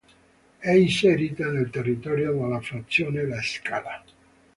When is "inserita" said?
0.71-1.51